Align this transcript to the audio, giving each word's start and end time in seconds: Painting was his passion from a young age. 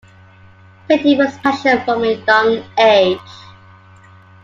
Painting 0.87 1.19
was 1.19 1.29
his 1.33 1.37
passion 1.41 1.85
from 1.85 2.03
a 2.03 2.13
young 2.25 2.63
age. 2.79 3.19